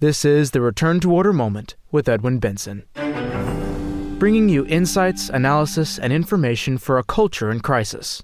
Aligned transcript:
This 0.00 0.24
is 0.24 0.50
the 0.50 0.60
Return 0.60 0.98
to 1.00 1.12
Order 1.12 1.32
Moment 1.32 1.76
with 1.92 2.08
Edwin 2.08 2.40
Benson, 2.40 2.82
bringing 4.18 4.48
you 4.48 4.66
insights, 4.66 5.28
analysis, 5.28 6.00
and 6.00 6.12
information 6.12 6.78
for 6.78 6.98
a 6.98 7.04
culture 7.04 7.48
in 7.48 7.60
crisis. 7.60 8.20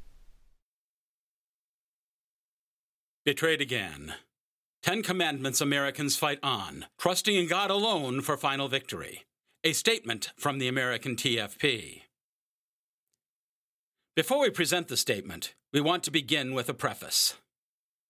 Betrayed 3.25 3.61
again. 3.61 4.15
Ten 4.83 5.05
Commandments 5.05 5.61
Americans 5.61 6.17
fight 6.17 6.41
on, 6.43 6.87
trusting 6.99 7.37
in 7.37 7.47
God 7.47 7.71
alone 7.71 8.21
for 8.21 8.37
final 8.37 8.67
victory. 8.67 9.23
A 9.63 9.73
statement 9.73 10.33
from 10.37 10.59
the 10.59 10.67
American 10.67 11.15
TFP. 11.15 12.03
Before 14.17 14.41
we 14.41 14.51
present 14.51 14.89
the 14.89 14.97
statement, 14.97 15.55
we 15.73 15.81
want 15.81 16.03
to 16.03 16.11
begin 16.11 16.53
with 16.53 16.69
a 16.69 16.75
preface. 16.75 17.35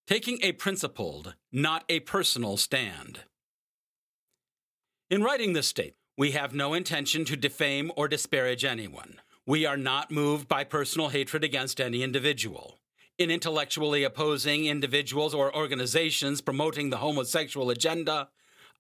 Taking 0.06 0.38
a 0.42 0.52
principled, 0.52 1.34
not 1.52 1.84
a 1.90 2.00
personal 2.00 2.56
stand. 2.56 3.24
In 5.10 5.24
writing 5.24 5.55
this 5.55 5.66
statement, 5.66 5.96
we 6.16 6.30
have 6.30 6.55
no 6.55 6.73
intention 6.73 7.24
to 7.24 7.37
defame 7.37 7.91
or 7.96 8.06
disparage 8.06 8.64
anyone. 8.64 9.20
We 9.45 9.66
are 9.66 9.77
not 9.77 10.12
moved 10.12 10.46
by 10.46 10.62
personal 10.62 11.09
hatred 11.09 11.42
against 11.42 11.80
any 11.80 12.05
individual. 12.05 12.78
In 13.19 13.28
intellectually 13.28 14.05
opposing 14.05 14.66
individuals 14.66 15.34
or 15.34 15.52
organizations 15.52 16.41
promoting 16.41 16.91
the 16.91 16.98
homosexual 16.98 17.70
agenda, 17.70 18.28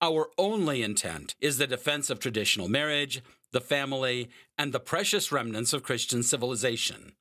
our 0.00 0.28
only 0.38 0.84
intent 0.84 1.34
is 1.40 1.58
the 1.58 1.66
defense 1.66 2.10
of 2.10 2.20
traditional 2.20 2.68
marriage, 2.68 3.22
the 3.50 3.60
family, 3.60 4.30
and 4.56 4.72
the 4.72 4.78
precious 4.78 5.32
remnants 5.32 5.72
of 5.72 5.82
Christian 5.82 6.22
civilization. 6.22 7.14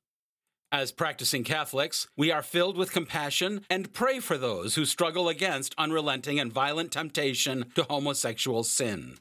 As 0.72 0.92
practicing 0.92 1.42
Catholics, 1.42 2.06
we 2.16 2.30
are 2.30 2.42
filled 2.42 2.76
with 2.76 2.92
compassion 2.92 3.66
and 3.68 3.92
pray 3.92 4.20
for 4.20 4.38
those 4.38 4.76
who 4.76 4.84
struggle 4.84 5.28
against 5.28 5.74
unrelenting 5.76 6.38
and 6.38 6.52
violent 6.52 6.92
temptation 6.92 7.72
to 7.74 7.82
homosexual 7.82 8.62
sin. 8.62 9.16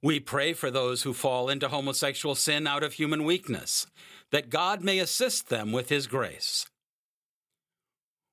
We 0.00 0.20
pray 0.20 0.52
for 0.52 0.70
those 0.70 1.02
who 1.02 1.14
fall 1.14 1.48
into 1.48 1.68
homosexual 1.68 2.36
sin 2.36 2.68
out 2.68 2.84
of 2.84 2.92
human 2.92 3.24
weakness, 3.24 3.88
that 4.30 4.50
God 4.50 4.84
may 4.84 5.00
assist 5.00 5.48
them 5.48 5.72
with 5.72 5.88
His 5.88 6.06
grace. 6.06 6.66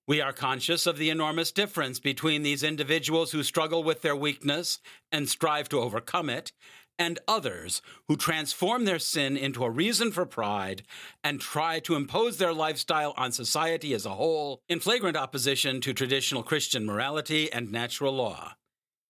We 0.06 0.22
are 0.22 0.34
conscious 0.34 0.86
of 0.86 0.98
the 0.98 1.10
enormous 1.10 1.52
difference 1.52 2.00
between 2.00 2.44
these 2.44 2.62
individuals 2.62 3.32
who 3.32 3.42
struggle 3.42 3.84
with 3.84 4.04
their 4.04 4.16
weakness 4.16 4.80
and 5.12 5.28
strive 5.28 5.68
to 5.70 5.80
overcome 5.80 6.30
it, 6.30 6.52
and 7.00 7.20
others 7.28 7.82
who 8.08 8.16
transform 8.16 8.86
their 8.86 9.00
sin 9.00 9.36
into 9.36 9.64
a 9.64 9.70
reason 9.70 10.12
for 10.12 10.26
pride 10.26 10.84
and 11.24 11.40
try 11.40 11.80
to 11.80 11.96
impose 11.96 12.38
their 12.38 12.54
lifestyle 12.54 13.14
on 13.18 13.32
society 13.32 13.94
as 13.94 14.06
a 14.06 14.12
whole 14.16 14.62
in 14.70 14.80
flagrant 14.80 15.18
opposition 15.18 15.82
to 15.82 15.94
traditional 15.94 16.44
Christian 16.44 16.86
morality 16.86 17.52
and 17.52 17.72
natural 17.72 18.14
law. 18.14 18.54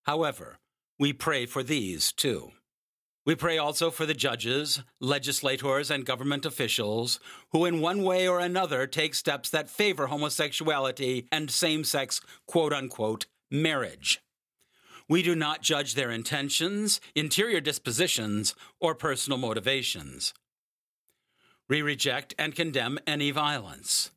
However, 0.03 0.59
we 0.99 1.13
pray 1.13 1.45
for 1.45 1.63
these 1.63 2.11
too. 2.11 2.51
We 3.25 3.35
pray 3.35 3.57
also 3.57 3.89
for 3.89 4.05
the 4.05 4.13
judges, 4.13 4.81
legislators, 4.99 5.89
and 5.89 6.05
government 6.05 6.45
officials 6.45 7.19
who, 7.51 7.63
in 7.63 7.79
one 7.79 8.03
way 8.03 8.27
or 8.27 8.39
another, 8.39 8.85
take 8.85 9.15
steps 9.15 9.49
that 9.49 9.69
favor 9.69 10.07
homosexuality 10.07 11.27
and 11.31 11.49
same 11.49 11.85
sex 11.85 12.19
quote 12.47 12.73
unquote 12.73 13.25
marriage. 13.49 14.21
We 15.09 15.21
do 15.21 15.35
not 15.35 15.61
judge 15.61 15.95
their 15.95 16.11
intentions, 16.11 17.01
interior 17.15 17.59
dispositions, 17.59 18.55
or 18.79 18.95
personal 18.95 19.37
motivations. 19.37 20.33
We 21.67 21.81
reject 21.81 22.33
and 22.37 22.55
condemn 22.55 22.99
any 23.05 23.31
violence. 23.31 24.11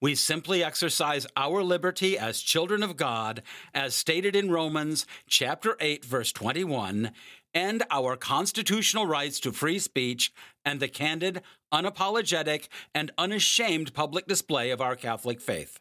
We 0.00 0.14
simply 0.14 0.62
exercise 0.62 1.26
our 1.36 1.62
liberty 1.62 2.16
as 2.16 2.40
children 2.40 2.84
of 2.84 2.96
God, 2.96 3.42
as 3.74 3.96
stated 3.96 4.36
in 4.36 4.50
Romans 4.50 5.06
chapter 5.26 5.76
8 5.80 6.04
verse 6.04 6.32
21, 6.32 7.10
and 7.52 7.82
our 7.90 8.14
constitutional 8.16 9.06
rights 9.06 9.40
to 9.40 9.50
free 9.50 9.80
speech 9.80 10.32
and 10.64 10.78
the 10.78 10.86
candid, 10.86 11.42
unapologetic, 11.72 12.68
and 12.94 13.10
unashamed 13.18 13.92
public 13.92 14.28
display 14.28 14.70
of 14.70 14.80
our 14.80 14.94
Catholic 14.94 15.40
faith. 15.40 15.80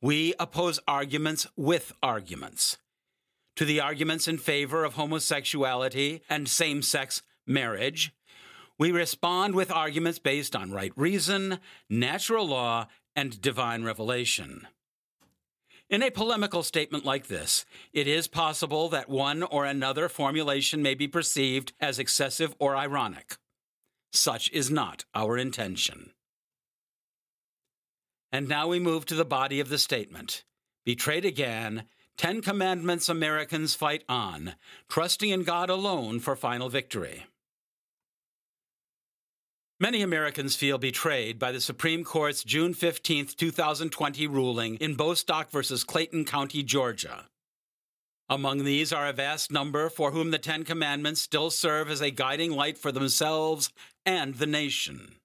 We 0.00 0.34
oppose 0.40 0.80
arguments 0.88 1.46
with 1.56 1.92
arguments 2.02 2.78
to 3.56 3.64
the 3.64 3.80
arguments 3.80 4.28
in 4.28 4.38
favor 4.38 4.84
of 4.84 4.94
homosexuality 4.94 6.22
and 6.28 6.48
same 6.48 6.82
sex 6.82 7.22
marriage. 7.46 8.12
We 8.78 8.90
respond 8.92 9.54
with 9.54 9.70
arguments 9.70 10.18
based 10.18 10.56
on 10.56 10.72
right 10.72 10.92
reason, 10.96 11.58
natural 11.88 12.46
law, 12.48 12.86
and 13.14 13.40
divine 13.40 13.84
revelation. 13.84 14.66
In 15.90 16.02
a 16.02 16.10
polemical 16.10 16.62
statement 16.62 17.04
like 17.04 17.26
this, 17.26 17.66
it 17.92 18.08
is 18.08 18.26
possible 18.26 18.88
that 18.88 19.10
one 19.10 19.42
or 19.42 19.66
another 19.66 20.08
formulation 20.08 20.82
may 20.82 20.94
be 20.94 21.06
perceived 21.06 21.74
as 21.80 21.98
excessive 21.98 22.54
or 22.58 22.74
ironic. 22.74 23.36
Such 24.10 24.50
is 24.52 24.70
not 24.70 25.04
our 25.14 25.36
intention. 25.36 26.12
And 28.32 28.48
now 28.48 28.68
we 28.68 28.78
move 28.78 29.04
to 29.06 29.14
the 29.14 29.26
body 29.26 29.60
of 29.60 29.68
the 29.68 29.76
statement. 29.76 30.44
Betrayed 30.86 31.26
again, 31.26 31.84
Ten 32.16 32.40
Commandments 32.40 33.08
Americans 33.08 33.74
fight 33.74 34.04
on, 34.08 34.54
trusting 34.88 35.30
in 35.30 35.42
God 35.42 35.70
alone 35.70 36.20
for 36.20 36.36
final 36.36 36.68
victory. 36.68 37.26
Many 39.80 40.02
Americans 40.02 40.54
feel 40.54 40.78
betrayed 40.78 41.40
by 41.40 41.50
the 41.50 41.60
Supreme 41.60 42.04
Court's 42.04 42.44
June 42.44 42.72
15, 42.72 43.26
2020 43.36 44.26
ruling 44.28 44.76
in 44.76 44.94
Bostock 44.94 45.50
versus 45.50 45.82
Clayton 45.82 46.24
County, 46.24 46.62
Georgia. 46.62 47.26
Among 48.28 48.64
these 48.64 48.92
are 48.92 49.08
a 49.08 49.12
vast 49.12 49.50
number 49.50 49.88
for 49.88 50.12
whom 50.12 50.30
the 50.30 50.38
Ten 50.38 50.62
Commandments 50.62 51.20
still 51.20 51.50
serve 51.50 51.90
as 51.90 52.00
a 52.00 52.12
guiding 52.12 52.52
light 52.52 52.78
for 52.78 52.92
themselves 52.92 53.70
and 54.06 54.36
the 54.36 54.46
nation. 54.46 55.16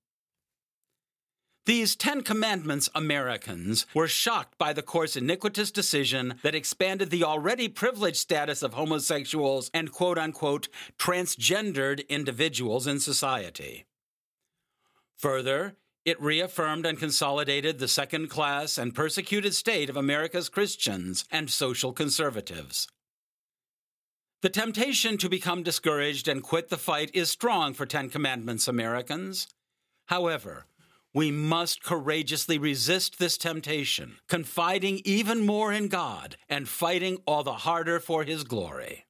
These 1.67 1.97
Ten 1.97 2.22
Commandments 2.22 2.88
Americans 2.95 3.85
were 3.94 4.07
shocked 4.07 4.57
by 4.57 4.72
the 4.72 4.81
court's 4.81 5.17
iniquitous 5.17 5.69
decision 5.69 6.35
that 6.41 6.55
expanded 6.55 7.09
the 7.09 7.25
already 7.25 7.67
privileged 7.67 8.16
status 8.16 8.63
of 8.63 8.73
homosexuals 8.73 9.69
and 9.73 9.91
quote 9.91 10.17
unquote 10.17 10.69
transgendered 10.97 12.07
individuals 12.07 12.88
in 12.88 13.01
society. 13.01 13.85
Further, 15.17 15.75
it 16.06 16.22
reaffirmed 16.22 16.85
and 16.85 16.97
consolidated 16.97 17.79
the 17.79 17.89
second 17.89 18.29
class 18.29 18.77
and 18.77 18.95
persecuted 18.95 19.53
state 19.53 19.89
of 19.89 19.97
America's 19.97 20.47
Christians 20.47 21.25
and 21.33 21.50
social 21.50 21.91
conservatives. 21.91 22.88
The 24.41 24.50
temptation 24.50 25.17
to 25.17 25.27
become 25.27 25.63
discouraged 25.63 26.29
and 26.29 26.41
quit 26.41 26.69
the 26.69 26.77
fight 26.77 27.11
is 27.13 27.29
strong 27.29 27.73
for 27.73 27.85
Ten 27.85 28.07
Commandments 28.07 28.69
Americans. 28.69 29.50
However, 30.06 30.66
we 31.13 31.31
must 31.31 31.84
courageously 31.84 32.57
resist 32.57 33.18
this 33.18 33.38
temptation, 33.38 34.18
confiding 34.28 35.01
even 35.06 35.45
more 35.45 35.72
in 35.73 35.88
God 35.88 36.38
and 36.50 36.69
fighting 36.69 37.18
all 37.25 37.44
the 37.44 37.53
harder 37.53 38.00
for 38.00 38.23
His 38.23 38.44
glory. 38.44 39.06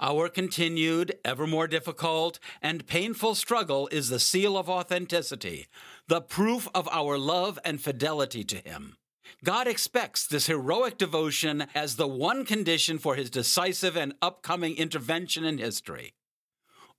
Our 0.00 0.28
continued, 0.28 1.18
ever 1.24 1.46
more 1.46 1.66
difficult, 1.66 2.38
and 2.62 2.86
painful 2.86 3.34
struggle 3.34 3.88
is 3.88 4.08
the 4.08 4.20
seal 4.20 4.56
of 4.56 4.68
authenticity, 4.68 5.66
the 6.06 6.20
proof 6.20 6.68
of 6.74 6.88
our 6.92 7.18
love 7.18 7.58
and 7.64 7.80
fidelity 7.80 8.44
to 8.44 8.56
Him. 8.56 8.96
God 9.44 9.66
expects 9.66 10.26
this 10.26 10.46
heroic 10.46 10.98
devotion 10.98 11.66
as 11.74 11.96
the 11.96 12.08
one 12.08 12.44
condition 12.44 12.98
for 12.98 13.16
His 13.16 13.30
decisive 13.30 13.96
and 13.96 14.14
upcoming 14.22 14.76
intervention 14.76 15.44
in 15.44 15.58
history. 15.58 16.14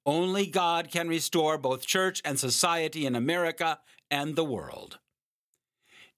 Only 0.10 0.48
God 0.48 0.90
can 0.90 1.08
restore 1.08 1.60
both 1.60 1.86
church 1.86 2.20
and 2.26 2.40
society 2.40 3.06
in 3.06 3.16
America 3.16 3.78
and 4.10 4.36
the 4.36 4.44
world. 4.44 4.98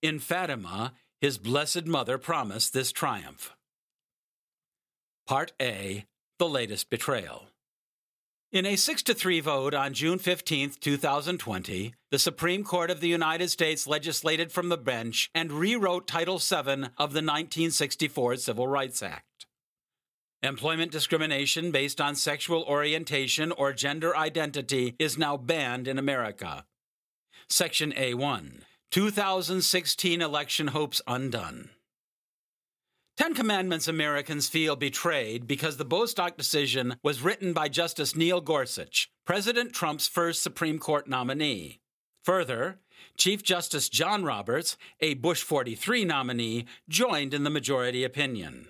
In 0.02 0.18
Fatima, 0.18 0.94
his 1.20 1.38
Blessed 1.38 1.86
Mother 1.88 2.18
promised 2.18 2.72
this 2.72 2.94
triumph. 2.94 3.52
Part 5.28 5.52
A 5.62 6.06
The 6.40 6.48
Latest 6.48 6.90
Betrayal. 6.90 7.48
In 8.54 8.66
a 8.66 8.78
6 8.78 9.04
to 9.04 9.14
3 9.14 9.42
vote 9.42 9.74
on 9.74 9.94
June 9.94 10.20
15, 10.20 10.72
2020, 10.80 11.94
the 12.12 12.20
Supreme 12.20 12.64
Court 12.64 12.92
of 12.92 13.02
the 13.02 13.10
United 13.10 13.50
States 13.50 13.86
legislated 13.86 14.54
from 14.54 14.70
the 14.70 14.78
bench 14.78 15.30
and 15.36 15.52
rewrote 15.52 16.08
Title 16.08 16.38
VII 16.38 16.88
of 16.98 17.12
the 17.12 17.20
1964 17.28 18.38
Civil 18.38 18.70
Rights 18.70 19.04
Act. 19.04 19.31
Employment 20.44 20.92
discrimination 20.92 21.70
based 21.70 22.02
on 22.02 22.16
sexual 22.16 22.64
orientation 22.64 23.52
or 23.52 23.74
gender 23.74 24.18
identity 24.18 24.96
is 24.98 25.16
now 25.16 25.38
banned 25.38 25.88
in 25.88 26.00
America. 26.00 26.66
Section 27.48 27.92
A1 27.92 28.62
2016 28.90 30.20
Election 30.20 30.68
Hopes 30.70 31.00
Undone. 31.06 31.70
Ten 33.18 33.36
Commandments 33.36 33.88
Americans 33.88 34.50
feel 34.50 34.76
betrayed 34.76 35.46
because 35.46 35.78
the 35.78 35.86
Bostock 35.86 36.38
decision 36.38 36.96
was 37.04 37.22
written 37.22 37.54
by 37.54 37.70
Justice 37.70 38.16
Neil 38.16 38.42
Gorsuch, 38.42 39.12
President 39.28 39.74
Trump's 39.74 40.08
first 40.08 40.42
Supreme 40.42 40.80
Court 40.80 41.08
nominee. 41.08 41.82
Further, 42.24 42.80
Chief 43.16 43.44
Justice 43.44 43.90
John 43.90 44.24
Roberts, 44.24 44.76
a 45.02 45.14
Bush 45.14 45.44
43 45.44 46.04
nominee, 46.04 46.66
joined 46.90 47.36
in 47.36 47.44
the 47.44 47.52
majority 47.52 48.04
opinion. 48.04 48.70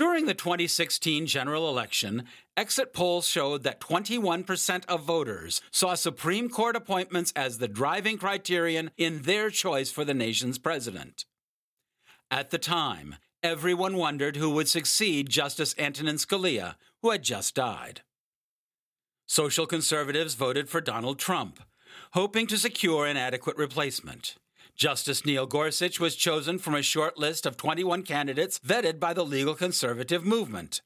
During 0.00 0.24
the 0.24 0.32
2016 0.32 1.26
general 1.26 1.68
election, 1.68 2.24
exit 2.56 2.94
polls 2.94 3.26
showed 3.26 3.64
that 3.64 3.82
21% 3.82 4.86
of 4.86 5.02
voters 5.02 5.60
saw 5.70 5.94
Supreme 5.94 6.48
Court 6.48 6.74
appointments 6.74 7.34
as 7.36 7.58
the 7.58 7.68
driving 7.68 8.16
criterion 8.16 8.92
in 8.96 9.20
their 9.24 9.50
choice 9.50 9.90
for 9.90 10.06
the 10.06 10.14
nation's 10.14 10.56
president. 10.56 11.26
At 12.30 12.48
the 12.48 12.56
time, 12.56 13.16
everyone 13.42 13.98
wondered 13.98 14.36
who 14.36 14.48
would 14.48 14.70
succeed 14.70 15.28
Justice 15.28 15.74
Antonin 15.76 16.16
Scalia, 16.16 16.76
who 17.02 17.10
had 17.10 17.22
just 17.22 17.54
died. 17.54 18.00
Social 19.26 19.66
conservatives 19.66 20.32
voted 20.32 20.70
for 20.70 20.80
Donald 20.80 21.18
Trump, 21.18 21.60
hoping 22.12 22.46
to 22.46 22.56
secure 22.56 23.04
an 23.04 23.18
adequate 23.18 23.58
replacement. 23.58 24.36
Justice 24.80 25.26
Neil 25.26 25.44
Gorsuch 25.44 26.00
was 26.00 26.16
chosen 26.16 26.58
from 26.58 26.74
a 26.74 26.80
short 26.80 27.18
list 27.18 27.44
of 27.44 27.58
21 27.58 28.02
candidates 28.02 28.58
vetted 28.60 28.98
by 28.98 29.12
the 29.12 29.26
legal 29.26 29.54
conservative 29.54 30.24
movement. 30.24 30.80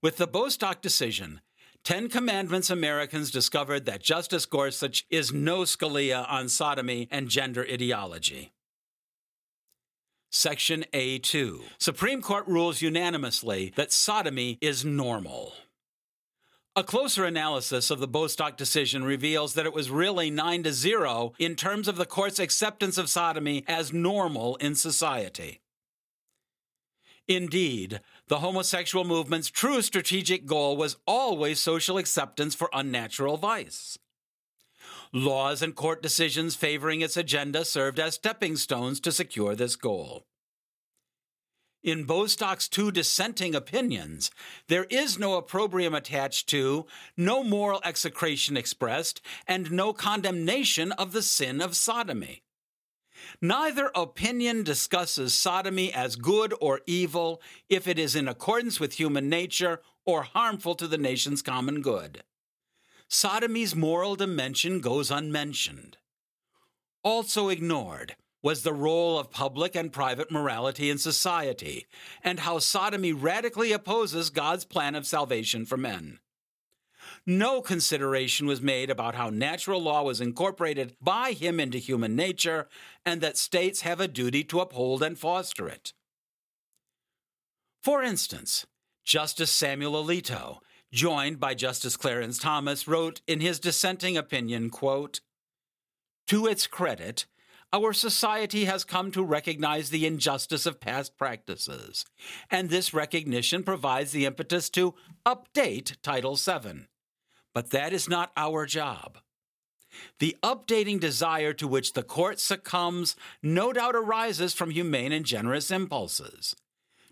With 0.00 0.18
the 0.18 0.28
Bostock 0.28 0.80
decision, 0.80 1.40
Ten 1.82 2.08
Commandments 2.08 2.70
Americans 2.70 3.32
discovered 3.32 3.86
that 3.86 4.04
Justice 4.04 4.46
Gorsuch 4.46 5.04
is 5.10 5.32
no 5.32 5.62
Scalia 5.62 6.30
on 6.30 6.48
sodomy 6.48 7.08
and 7.10 7.28
gender 7.28 7.66
ideology. 7.68 8.52
Section 10.30 10.84
A2 10.94 11.58
Supreme 11.78 12.22
Court 12.22 12.46
rules 12.46 12.82
unanimously 12.82 13.72
that 13.74 13.90
sodomy 13.90 14.58
is 14.60 14.84
normal. 14.84 15.54
A 16.74 16.82
closer 16.82 17.26
analysis 17.26 17.90
of 17.90 18.00
the 18.00 18.08
Bostock 18.08 18.56
decision 18.56 19.04
reveals 19.04 19.52
that 19.52 19.66
it 19.66 19.74
was 19.74 19.90
really 19.90 20.30
9 20.30 20.62
to 20.62 20.72
0 20.72 21.34
in 21.38 21.54
terms 21.54 21.86
of 21.86 21.96
the 21.96 22.06
court's 22.06 22.38
acceptance 22.38 22.96
of 22.96 23.10
sodomy 23.10 23.62
as 23.68 23.92
normal 23.92 24.56
in 24.56 24.74
society. 24.74 25.60
Indeed, 27.28 28.00
the 28.28 28.38
homosexual 28.38 29.04
movement's 29.04 29.50
true 29.50 29.82
strategic 29.82 30.46
goal 30.46 30.78
was 30.78 30.96
always 31.06 31.60
social 31.60 31.98
acceptance 31.98 32.54
for 32.54 32.70
unnatural 32.72 33.36
vice. 33.36 33.98
Laws 35.12 35.60
and 35.60 35.74
court 35.74 36.00
decisions 36.00 36.56
favoring 36.56 37.02
its 37.02 37.18
agenda 37.18 37.66
served 37.66 38.00
as 38.00 38.14
stepping 38.14 38.56
stones 38.56 38.98
to 39.00 39.12
secure 39.12 39.54
this 39.54 39.76
goal. 39.76 40.24
In 41.82 42.04
Bostock's 42.04 42.68
two 42.68 42.92
dissenting 42.92 43.56
opinions, 43.56 44.30
there 44.68 44.84
is 44.84 45.18
no 45.18 45.34
opprobrium 45.34 45.94
attached 45.94 46.48
to, 46.50 46.86
no 47.16 47.42
moral 47.42 47.80
execration 47.84 48.56
expressed, 48.56 49.20
and 49.48 49.72
no 49.72 49.92
condemnation 49.92 50.92
of 50.92 51.12
the 51.12 51.22
sin 51.22 51.60
of 51.60 51.74
sodomy. 51.74 52.44
Neither 53.40 53.90
opinion 53.96 54.62
discusses 54.62 55.34
sodomy 55.34 55.92
as 55.92 56.14
good 56.14 56.54
or 56.60 56.82
evil 56.86 57.42
if 57.68 57.88
it 57.88 57.98
is 57.98 58.14
in 58.14 58.28
accordance 58.28 58.78
with 58.78 58.94
human 58.94 59.28
nature 59.28 59.80
or 60.04 60.22
harmful 60.22 60.76
to 60.76 60.86
the 60.86 60.98
nation's 60.98 61.42
common 61.42 61.82
good. 61.82 62.22
Sodomy's 63.08 63.74
moral 63.74 64.14
dimension 64.14 64.80
goes 64.80 65.10
unmentioned. 65.10 65.98
Also 67.02 67.48
ignored 67.48 68.14
was 68.42 68.62
the 68.62 68.72
role 68.72 69.18
of 69.18 69.30
public 69.30 69.76
and 69.76 69.92
private 69.92 70.30
morality 70.30 70.90
in 70.90 70.98
society, 70.98 71.86
and 72.22 72.40
how 72.40 72.58
sodomy 72.58 73.12
radically 73.12 73.72
opposes 73.72 74.30
God's 74.30 74.64
plan 74.64 74.94
of 74.94 75.06
salvation 75.06 75.64
for 75.64 75.76
men. 75.76 76.18
No 77.24 77.60
consideration 77.60 78.46
was 78.46 78.60
made 78.60 78.90
about 78.90 79.14
how 79.14 79.30
natural 79.30 79.80
law 79.80 80.02
was 80.02 80.20
incorporated 80.20 80.96
by 81.00 81.32
him 81.32 81.60
into 81.60 81.78
human 81.78 82.16
nature, 82.16 82.68
and 83.06 83.20
that 83.20 83.36
states 83.36 83.82
have 83.82 84.00
a 84.00 84.08
duty 84.08 84.42
to 84.44 84.60
uphold 84.60 85.02
and 85.02 85.16
foster 85.16 85.68
it. 85.68 85.92
For 87.80 88.02
instance, 88.02 88.66
Justice 89.04 89.52
Samuel 89.52 90.04
Alito, 90.04 90.58
joined 90.92 91.38
by 91.38 91.54
Justice 91.54 91.96
Clarence 91.96 92.38
Thomas, 92.38 92.88
wrote 92.88 93.20
in 93.26 93.40
his 93.40 93.60
dissenting 93.60 94.16
opinion, 94.16 94.70
quote, 94.70 95.20
To 96.26 96.46
its 96.46 96.66
credit, 96.66 97.26
our 97.72 97.92
society 97.92 98.66
has 98.66 98.84
come 98.84 99.10
to 99.12 99.24
recognize 99.24 99.90
the 99.90 100.06
injustice 100.06 100.66
of 100.66 100.80
past 100.80 101.16
practices, 101.16 102.04
and 102.50 102.68
this 102.68 102.92
recognition 102.92 103.62
provides 103.62 104.12
the 104.12 104.26
impetus 104.26 104.68
to 104.70 104.94
update 105.24 105.96
Title 106.02 106.36
VII. 106.36 106.86
But 107.54 107.70
that 107.70 107.92
is 107.92 108.08
not 108.08 108.32
our 108.36 108.66
job. 108.66 109.18
The 110.18 110.36
updating 110.42 111.00
desire 111.00 111.52
to 111.54 111.68
which 111.68 111.92
the 111.92 112.02
court 112.02 112.40
succumbs 112.40 113.14
no 113.42 113.72
doubt 113.72 113.94
arises 113.94 114.54
from 114.54 114.70
humane 114.70 115.12
and 115.12 115.24
generous 115.24 115.70
impulses. 115.70 116.56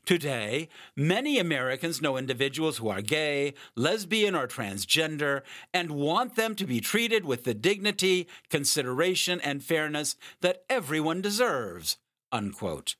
Today, 0.06 0.68
many 0.96 1.38
Americans 1.38 2.02
know 2.02 2.16
individuals 2.16 2.78
who 2.78 2.88
are 2.88 3.02
gay, 3.02 3.54
lesbian, 3.76 4.34
or 4.34 4.48
transgender 4.48 5.42
and 5.72 5.90
want 5.92 6.36
them 6.36 6.54
to 6.56 6.66
be 6.66 6.80
treated 6.80 7.24
with 7.24 7.44
the 7.44 7.54
dignity, 7.54 8.26
consideration, 8.48 9.40
and 9.40 9.62
fairness 9.62 10.16
that 10.40 10.64
everyone 10.68 11.20
deserves. 11.20 11.98
Unquote. 12.32 12.96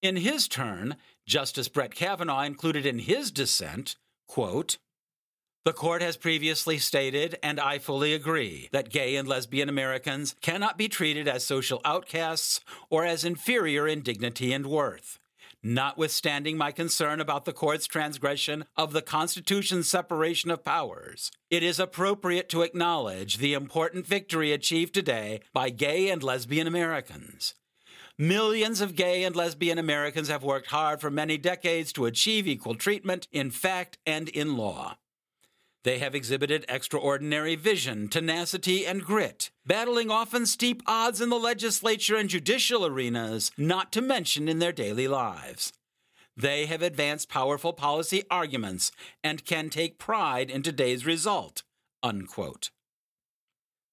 In 0.00 0.16
his 0.16 0.48
turn, 0.48 0.96
Justice 1.26 1.68
Brett 1.68 1.94
Kavanaugh 1.94 2.42
included 2.42 2.86
in 2.86 2.98
his 3.00 3.30
dissent, 3.30 3.96
quote, 4.26 4.78
the 5.64 5.72
court 5.72 6.02
has 6.02 6.16
previously 6.16 6.78
stated, 6.78 7.38
and 7.40 7.60
I 7.60 7.78
fully 7.78 8.14
agree, 8.14 8.68
that 8.72 8.90
gay 8.90 9.14
and 9.14 9.28
lesbian 9.28 9.68
Americans 9.68 10.34
cannot 10.40 10.76
be 10.76 10.88
treated 10.88 11.28
as 11.28 11.46
social 11.46 11.80
outcasts 11.84 12.58
or 12.90 13.04
as 13.04 13.24
inferior 13.24 13.86
in 13.86 14.00
dignity 14.00 14.52
and 14.52 14.66
worth. 14.66 15.20
Notwithstanding 15.64 16.56
my 16.56 16.72
concern 16.72 17.20
about 17.20 17.44
the 17.44 17.52
court's 17.52 17.86
transgression 17.86 18.64
of 18.76 18.92
the 18.92 19.00
Constitution's 19.00 19.88
separation 19.88 20.50
of 20.50 20.64
powers, 20.64 21.30
it 21.50 21.62
is 21.62 21.78
appropriate 21.78 22.48
to 22.48 22.62
acknowledge 22.62 23.38
the 23.38 23.54
important 23.54 24.04
victory 24.04 24.50
achieved 24.52 24.92
today 24.92 25.40
by 25.52 25.70
gay 25.70 26.10
and 26.10 26.20
lesbian 26.20 26.66
Americans. 26.66 27.54
Millions 28.18 28.80
of 28.80 28.96
gay 28.96 29.22
and 29.22 29.36
lesbian 29.36 29.78
Americans 29.78 30.26
have 30.26 30.42
worked 30.42 30.66
hard 30.66 31.00
for 31.00 31.10
many 31.10 31.38
decades 31.38 31.92
to 31.92 32.06
achieve 32.06 32.48
equal 32.48 32.74
treatment 32.74 33.28
in 33.30 33.52
fact 33.52 33.98
and 34.04 34.28
in 34.30 34.56
law. 34.56 34.96
They 35.84 35.98
have 35.98 36.14
exhibited 36.14 36.64
extraordinary 36.68 37.56
vision, 37.56 38.08
tenacity, 38.08 38.86
and 38.86 39.02
grit, 39.02 39.50
battling 39.66 40.10
often 40.10 40.46
steep 40.46 40.82
odds 40.86 41.20
in 41.20 41.28
the 41.28 41.38
legislature 41.38 42.16
and 42.16 42.28
judicial 42.28 42.86
arenas, 42.86 43.50
not 43.58 43.90
to 43.92 44.00
mention 44.00 44.48
in 44.48 44.60
their 44.60 44.72
daily 44.72 45.08
lives. 45.08 45.72
They 46.36 46.66
have 46.66 46.82
advanced 46.82 47.28
powerful 47.28 47.72
policy 47.72 48.22
arguments 48.30 48.92
and 49.24 49.44
can 49.44 49.70
take 49.70 49.98
pride 49.98 50.50
in 50.50 50.62
today's 50.62 51.04
result. 51.04 51.64
Unquote. 52.02 52.70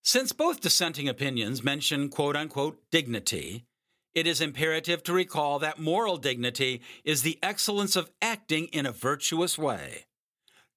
Since 0.03 0.31
both 0.31 0.61
dissenting 0.61 1.09
opinions 1.09 1.63
mention 1.63 2.09
quote 2.09 2.35
unquote 2.35 2.79
dignity, 2.91 3.65
it 4.13 4.25
is 4.25 4.41
imperative 4.41 5.03
to 5.03 5.13
recall 5.13 5.59
that 5.59 5.79
moral 5.79 6.17
dignity 6.17 6.81
is 7.03 7.21
the 7.21 7.37
excellence 7.43 7.95
of 7.95 8.11
acting 8.21 8.65
in 8.67 8.85
a 8.85 8.91
virtuous 8.91 9.57
way. 9.57 10.05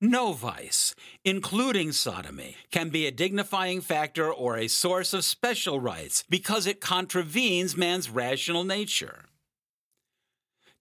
No 0.04 0.32
vice, 0.32 0.96
including 1.24 1.92
sodomy, 1.92 2.56
can 2.72 2.88
be 2.88 3.06
a 3.06 3.12
dignifying 3.12 3.80
factor 3.80 4.32
or 4.32 4.56
a 4.56 4.66
source 4.66 5.14
of 5.14 5.24
special 5.24 5.78
rights 5.78 6.24
because 6.28 6.66
it 6.66 6.80
contravenes 6.80 7.76
man's 7.76 8.10
rational 8.10 8.64
nature. 8.64 9.26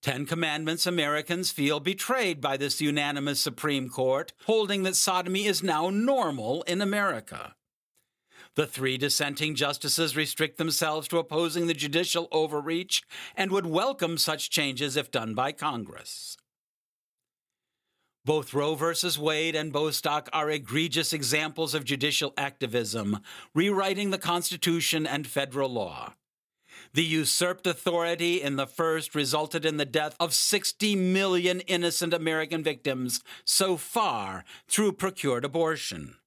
Ten 0.01 0.25
Commandments 0.25 0.87
Americans 0.87 1.51
feel 1.51 1.79
betrayed 1.79 2.41
by 2.41 2.57
this 2.57 2.81
unanimous 2.81 3.39
Supreme 3.39 3.89
Court, 3.89 4.33
holding 4.47 4.81
that 4.83 4.95
sodomy 4.95 5.45
is 5.45 5.61
now 5.61 5.91
normal 5.91 6.63
in 6.63 6.81
America. 6.81 7.53
The 8.55 8.65
three 8.65 8.97
dissenting 8.97 9.53
justices 9.53 10.17
restrict 10.17 10.57
themselves 10.57 11.07
to 11.09 11.19
opposing 11.19 11.67
the 11.67 11.75
judicial 11.75 12.27
overreach 12.31 13.03
and 13.37 13.51
would 13.51 13.67
welcome 13.67 14.17
such 14.17 14.49
changes 14.49 14.97
if 14.97 15.11
done 15.11 15.35
by 15.35 15.51
Congress. 15.51 16.37
Both 18.23 18.53
Roe 18.53 18.75
v. 18.75 18.93
Wade 19.19 19.55
and 19.55 19.73
Bostock 19.73 20.29
are 20.31 20.51
egregious 20.51 21.11
examples 21.11 21.73
of 21.73 21.83
judicial 21.83 22.35
activism, 22.37 23.17
rewriting 23.55 24.11
the 24.11 24.19
Constitution 24.19 25.07
and 25.07 25.25
federal 25.25 25.69
law. 25.69 26.13
The 26.93 27.03
usurped 27.03 27.65
authority 27.65 28.39
in 28.39 28.57
the 28.57 28.67
first 28.67 29.15
resulted 29.15 29.65
in 29.65 29.77
the 29.77 29.85
death 29.85 30.15
of 30.19 30.35
60 30.35 30.95
million 30.95 31.61
innocent 31.61 32.13
American 32.13 32.63
victims 32.63 33.23
so 33.43 33.75
far 33.75 34.43
through 34.67 34.93
procured 34.93 35.43
abortion. 35.43 36.17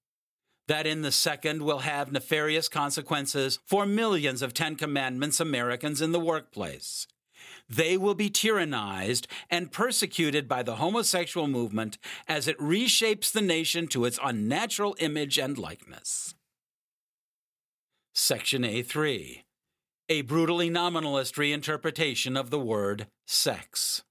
That 0.67 0.89
in 0.89 1.03
the 1.03 1.13
second 1.13 1.63
will 1.63 1.81
have 1.81 2.11
nefarious 2.11 2.69
consequences 2.69 3.61
for 3.65 3.87
millions 3.87 4.43
of 4.43 4.53
Ten 4.53 4.75
Commandments 4.75 5.39
Americans 5.39 6.01
in 6.01 6.11
the 6.11 6.19
workplace 6.19 7.07
they 7.69 7.97
will 7.97 8.15
be 8.15 8.31
tyrannized 8.31 9.27
and 9.51 9.73
persecuted 9.73 10.49
by 10.49 10.63
the 10.63 10.77
homosexual 10.77 11.47
movement 11.47 11.99
as 12.29 12.47
it 12.47 12.59
reshapes 12.59 13.33
the 13.33 13.41
nation 13.41 13.87
to 13.89 14.05
its 14.05 14.19
unnatural 14.23 14.97
image 14.99 15.39
and 15.39 15.59
likeness. 15.59 16.35
Section 18.15 18.63
A3 18.63 19.43
A 20.09 20.23
brutally 20.23 20.71
nominalist 20.71 21.35
reinterpretation 21.37 22.39
of 22.39 22.51
the 22.51 22.61
word 22.61 23.09
sex. 23.27 24.03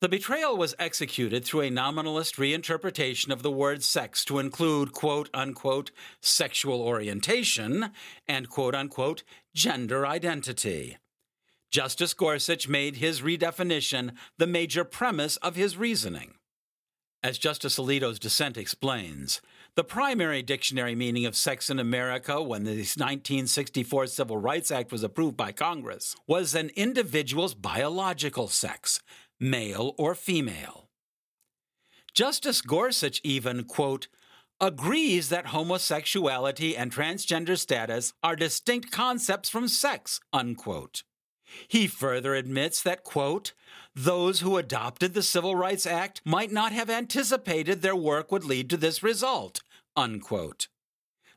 The 0.00 0.08
betrayal 0.08 0.56
was 0.56 0.76
executed 0.78 1.44
through 1.44 1.62
a 1.62 1.70
nominalist 1.70 2.36
reinterpretation 2.36 3.32
of 3.32 3.42
the 3.42 3.50
word 3.50 3.82
sex 3.82 4.24
to 4.26 4.38
include 4.38 4.92
quote 4.92 5.28
unquote 5.34 5.90
sexual 6.22 6.80
orientation 6.80 7.90
and 8.28 8.48
quote 8.48 8.76
unquote 8.76 9.24
gender 9.54 10.06
identity. 10.06 10.98
Justice 11.70 12.14
Gorsuch 12.14 12.66
made 12.68 12.96
his 12.96 13.20
redefinition 13.20 14.12
the 14.38 14.46
major 14.46 14.84
premise 14.84 15.36
of 15.38 15.54
his 15.54 15.76
reasoning. 15.76 16.34
As 17.22 17.36
Justice 17.36 17.78
Alito's 17.78 18.18
dissent 18.18 18.56
explains, 18.56 19.40
the 19.74 19.84
primary 19.84 20.42
dictionary 20.42 20.94
meaning 20.94 21.26
of 21.26 21.36
sex 21.36 21.68
in 21.68 21.78
America 21.78 22.42
when 22.42 22.64
the 22.64 22.70
1964 22.70 24.06
Civil 24.06 24.38
Rights 24.38 24.70
Act 24.70 24.92
was 24.92 25.02
approved 25.02 25.36
by 25.36 25.52
Congress 25.52 26.16
was 26.26 26.54
an 26.54 26.70
individual's 26.74 27.54
biological 27.54 28.48
sex, 28.48 29.00
male 29.38 29.94
or 29.98 30.14
female. 30.14 30.88
Justice 32.14 32.62
Gorsuch 32.62 33.20
even, 33.22 33.64
quote, 33.64 34.08
agrees 34.60 35.28
that 35.28 35.46
homosexuality 35.46 36.76
and 36.76 36.92
transgender 36.92 37.58
status 37.58 38.12
are 38.22 38.36
distinct 38.36 38.90
concepts 38.90 39.48
from 39.48 39.68
sex, 39.68 40.18
unquote. 40.32 41.02
He 41.66 41.86
further 41.86 42.34
admits 42.34 42.82
that, 42.82 43.04
quote, 43.04 43.52
those 43.94 44.40
who 44.40 44.56
adopted 44.56 45.14
the 45.14 45.22
Civil 45.22 45.56
Rights 45.56 45.86
Act 45.86 46.20
might 46.24 46.52
not 46.52 46.72
have 46.72 46.88
anticipated 46.88 47.82
their 47.82 47.96
work 47.96 48.30
would 48.30 48.44
lead 48.44 48.70
to 48.70 48.76
this 48.76 49.02
result, 49.02 49.60
unquote. 49.96 50.68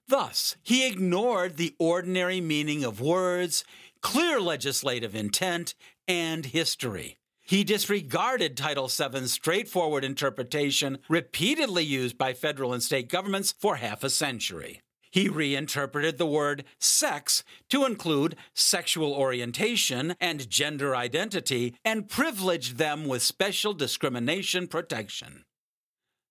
Thus, 0.07 0.57
he 0.61 0.87
ignored 0.87 1.57
the 1.57 1.75
ordinary 1.79 2.41
meaning 2.41 2.83
of 2.83 3.01
words, 3.01 3.63
clear 4.01 4.39
legislative 4.39 5.15
intent, 5.15 5.73
and 6.07 6.45
history. 6.45 7.17
He 7.39 7.63
disregarded 7.63 8.55
Title 8.55 8.87
VII's 8.87 9.31
straightforward 9.31 10.03
interpretation, 10.03 10.99
repeatedly 11.09 11.83
used 11.83 12.17
by 12.17 12.33
federal 12.33 12.73
and 12.73 12.83
state 12.83 13.09
governments 13.09 13.53
for 13.57 13.77
half 13.77 14.03
a 14.03 14.09
century. 14.09 14.81
He 15.11 15.27
reinterpreted 15.27 16.17
the 16.17 16.25
word 16.25 16.63
sex 16.79 17.43
to 17.69 17.85
include 17.85 18.37
sexual 18.53 19.13
orientation 19.13 20.15
and 20.21 20.49
gender 20.49 20.95
identity 20.95 21.75
and 21.83 22.07
privileged 22.07 22.77
them 22.77 23.05
with 23.05 23.21
special 23.21 23.73
discrimination 23.73 24.67
protection. 24.67 25.43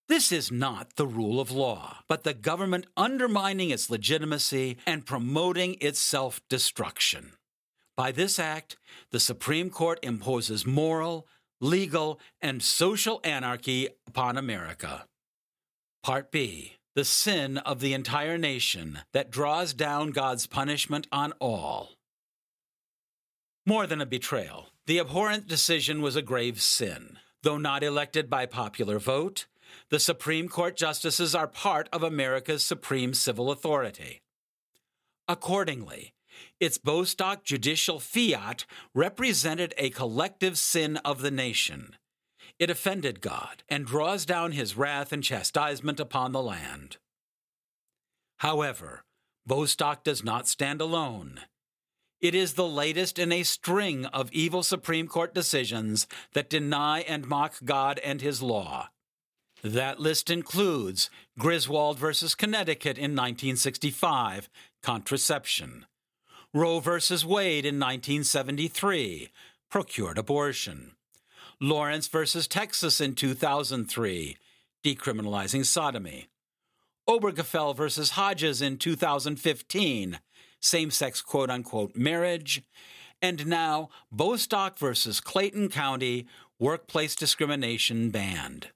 This 0.09 0.33
is 0.33 0.51
not 0.51 0.97
the 0.97 1.07
rule 1.07 1.41
of 1.41 1.53
law, 1.53 1.99
but 2.09 2.25
the 2.25 2.35
government 2.35 2.87
undermining 2.97 3.71
its 3.71 3.91
legitimacy 3.91 4.79
and 4.85 5.07
promoting 5.07 5.77
its 5.81 6.01
self 6.01 6.41
destruction. 6.49 7.35
By 7.97 8.11
this 8.11 8.39
act, 8.39 8.77
the 9.11 9.21
Supreme 9.21 9.71
Court 9.71 10.01
imposes 10.03 10.67
moral, 10.67 11.29
legal, 11.61 12.19
and 12.41 12.63
social 12.63 13.21
anarchy 13.23 13.89
upon 14.09 14.39
America. 14.39 15.05
Part 16.03 16.33
B 16.33 16.80
The 16.97 17.05
sin 17.05 17.59
of 17.59 17.81
the 17.81 17.95
entire 17.95 18.37
nation 18.37 19.01
that 19.13 19.31
draws 19.31 19.75
down 19.75 20.11
God's 20.11 20.47
punishment 20.47 21.07
on 21.13 21.33
all. 21.41 21.91
More 23.65 23.87
than 23.87 24.01
a 24.01 24.07
betrayal, 24.07 24.71
the 24.87 24.99
abhorrent 24.99 25.47
decision 25.47 26.03
was 26.03 26.17
a 26.17 26.23
grave 26.23 26.61
sin. 26.61 27.19
Though 27.43 27.59
not 27.59 27.85
elected 27.85 28.29
by 28.29 28.47
popular 28.47 28.99
vote, 28.99 29.47
the 29.89 30.01
Supreme 30.01 30.49
Court 30.49 30.77
justices 30.77 31.33
are 31.35 31.47
part 31.47 31.89
of 31.93 32.03
America's 32.03 32.65
supreme 32.65 33.15
civil 33.15 33.53
authority. 33.53 34.21
Accordingly, 35.29 36.13
its 36.59 36.77
Bostock 36.77 37.45
judicial 37.45 38.01
fiat 38.01 38.67
represented 38.95 39.75
a 39.79 39.91
collective 39.91 40.59
sin 40.59 40.97
of 40.99 41.23
the 41.23 41.31
nation. 41.31 41.95
It 42.61 42.69
offended 42.69 43.23
God 43.23 43.63
and 43.71 43.87
draws 43.87 44.27
down 44.27 44.53
his 44.53 44.77
wrath 44.77 45.13
and 45.13 45.25
chastisement 45.25 45.99
upon 45.99 46.33
the 46.33 46.43
land. 46.43 46.99
However, 48.37 49.03
Bostock 49.47 50.05
does 50.05 50.23
not 50.23 50.47
stand 50.47 50.83
alone. 50.83 51.41
It 52.21 52.35
is 52.35 52.53
the 52.53 52.69
latest 52.69 53.19
in 53.19 53.33
a 53.33 53.45
string 53.45 54.05
of 54.07 54.31
evil 54.31 54.63
Supreme 54.63 55.09
Court 55.09 55.33
decisions 55.33 56.07
that 56.35 56.51
deny 56.51 57.01
and 57.01 57.27
mock 57.27 57.55
God 57.65 57.99
and 58.01 58.21
his 58.21 58.43
law. 58.43 58.91
That 59.63 59.99
list 59.99 60.29
includes 60.29 61.09
Griswold 61.39 61.99
versus 61.99 62.35
Connecticut 62.35 62.99
in 62.99 63.13
1965, 63.13 64.51
contraception. 64.83 65.87
Roe 66.53 66.81
versus 66.81 67.25
Wade 67.25 67.65
in 67.65 67.77
1973, 67.77 69.31
procured 69.71 70.19
abortion. 70.19 70.93
Lawrence 71.63 72.09
versus 72.09 72.49
Texas 72.49 73.03
in 73.03 73.15
2003, 73.15 74.39
decriminalizing 74.83 75.67
sodomy. 75.67 76.29
Obergefell 77.07 77.77
versus 77.77 78.11
Hodges 78.13 78.63
in 78.63 78.79
2015, 78.79 80.21
same 80.59 80.91
sex 80.91 81.21
quote 81.21 81.51
unquote 81.51 81.95
marriage. 81.95 82.63
And 83.21 83.47
now 83.47 83.91
Bostock 84.11 84.79
versus 84.79 85.21
Clayton 85.21 85.69
County, 85.69 86.27
workplace 86.59 87.15
discrimination 87.15 88.09
banned. 88.09 88.69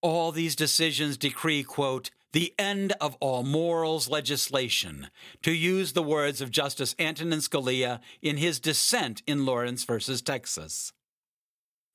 All 0.00 0.32
these 0.32 0.56
decisions 0.56 1.18
decree, 1.18 1.62
quote, 1.62 2.10
the 2.32 2.54
end 2.58 2.92
of 3.02 3.16
all 3.20 3.42
morals 3.42 4.08
legislation, 4.08 5.08
to 5.42 5.52
use 5.52 5.92
the 5.92 6.02
words 6.02 6.40
of 6.40 6.50
Justice 6.50 6.94
Antonin 6.98 7.40
Scalia 7.40 8.00
in 8.22 8.38
his 8.38 8.60
dissent 8.60 9.22
in 9.26 9.44
Lawrence 9.44 9.84
versus 9.84 10.22
Texas. 10.22 10.92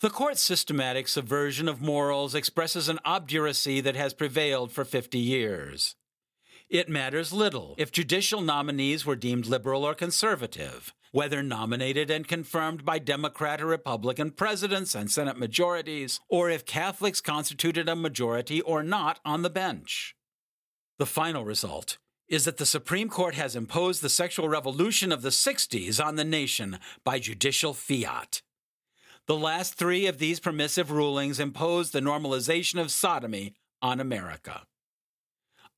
The 0.03 0.10
court's 0.10 0.41
systematic 0.41 1.07
subversion 1.07 1.69
of 1.69 1.81
morals 1.81 2.36
expresses 2.36 2.89
an 2.89 3.00
obduracy 3.05 3.79
that 3.79 3.95
has 3.95 4.13
prevailed 4.13 4.74
for 4.74 4.83
50 4.83 5.17
years. 5.17 5.95
It 6.69 6.89
matters 6.89 7.31
little 7.31 7.74
if 7.77 7.89
judicial 7.89 8.41
nominees 8.41 9.05
were 9.05 9.15
deemed 9.15 9.45
liberal 9.45 9.86
or 9.86 9.95
conservative, 9.95 10.93
whether 11.13 11.41
nominated 11.41 12.12
and 12.12 12.27
confirmed 12.27 12.83
by 12.83 13.00
Democrat 13.00 13.62
or 13.62 13.67
Republican 13.67 14.31
presidents 14.31 14.93
and 14.93 15.10
Senate 15.10 15.39
majorities, 15.39 16.19
or 16.27 16.50
if 16.50 16.65
Catholics 16.65 17.22
constituted 17.22 17.88
a 17.88 17.95
majority 17.95 18.60
or 18.60 18.83
not 18.83 19.22
on 19.24 19.41
the 19.41 19.50
bench. 19.50 20.17
The 21.00 21.05
final 21.05 21.45
result 21.45 21.98
is 22.27 22.43
that 22.43 22.57
the 22.57 22.65
Supreme 22.65 23.07
Court 23.07 23.36
has 23.36 23.55
imposed 23.55 24.01
the 24.01 24.10
sexual 24.10 24.50
revolution 24.50 25.13
of 25.13 25.22
the 25.22 25.29
60s 25.29 26.05
on 26.05 26.17
the 26.17 26.25
nation 26.25 26.79
by 27.05 27.19
judicial 27.19 27.74
fiat. 27.74 28.41
The 29.25 29.38
last 29.38 29.75
three 29.75 30.06
of 30.08 30.18
these 30.18 30.42
permissive 30.42 30.92
rulings 30.92 31.39
imposed 31.39 31.94
the 31.94 32.01
normalization 32.01 32.80
of 32.80 32.92
sodomy 32.92 33.53
on 33.82 34.01
America. 34.01 34.63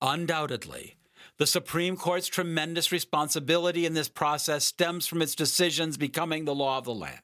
Undoubtedly, 0.01 0.95
the 1.37 1.45
Supreme 1.45 1.95
Court's 1.95 2.27
tremendous 2.27 2.91
responsibility 2.91 3.85
in 3.85 3.93
this 3.93 4.09
process 4.09 4.65
stems 4.65 5.05
from 5.05 5.21
its 5.21 5.35
decisions 5.35 5.95
becoming 5.95 6.45
the 6.45 6.55
law 6.55 6.79
of 6.79 6.85
the 6.85 6.93
land. 6.93 7.21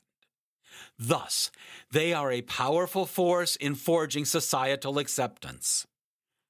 Thus, 0.99 1.49
they 1.91 2.13
are 2.13 2.31
a 2.31 2.43
powerful 2.43 3.07
force 3.07 3.55
in 3.55 3.73
forging 3.73 4.25
societal 4.25 4.99
acceptance. 4.99 5.87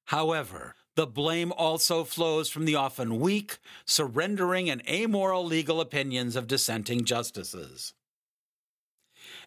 However, 0.06 0.74
the 0.96 1.06
blame 1.06 1.52
also 1.52 2.04
flows 2.04 2.50
from 2.50 2.66
the 2.66 2.74
often 2.74 3.20
weak, 3.20 3.58
surrendering, 3.86 4.68
and 4.68 4.86
amoral 4.86 5.46
legal 5.46 5.80
opinions 5.80 6.36
of 6.36 6.46
dissenting 6.46 7.06
justices. 7.06 7.94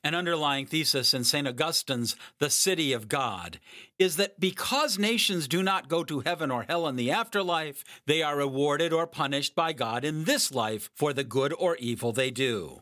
An 0.03 0.15
underlying 0.15 0.65
thesis 0.65 1.13
in 1.13 1.23
St. 1.23 1.47
Augustine's 1.47 2.15
The 2.39 2.49
City 2.49 2.93
of 2.93 3.07
God 3.07 3.59
is 3.97 4.17
that 4.17 4.39
because 4.39 4.99
nations 4.99 5.47
do 5.47 5.63
not 5.63 5.87
go 5.87 6.03
to 6.03 6.19
heaven 6.21 6.51
or 6.51 6.63
hell 6.63 6.87
in 6.87 6.95
the 6.95 7.11
afterlife, 7.11 7.83
they 8.05 8.21
are 8.21 8.37
rewarded 8.37 8.91
or 8.93 9.07
punished 9.07 9.55
by 9.55 9.73
God 9.73 10.03
in 10.03 10.25
this 10.25 10.51
life 10.51 10.89
for 10.93 11.13
the 11.13 11.23
good 11.23 11.53
or 11.57 11.75
evil 11.77 12.11
they 12.11 12.31
do. 12.31 12.81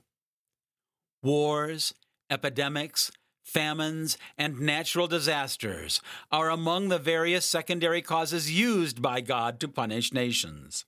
Wars, 1.21 1.93
epidemics, 2.29 3.11
famines, 3.43 4.17
and 4.37 4.59
natural 4.59 5.07
disasters 5.07 6.01
are 6.31 6.49
among 6.49 6.89
the 6.89 6.99
various 6.99 7.45
secondary 7.45 8.01
causes 8.01 8.51
used 8.51 9.01
by 9.01 9.21
God 9.21 9.59
to 9.59 9.67
punish 9.67 10.13
nations. 10.13 10.85